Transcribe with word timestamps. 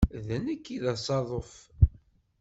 D 0.27 0.29
nekk 0.45 0.65
i 0.75 0.77
d 0.83 0.85
asaḍuf. 0.93 1.53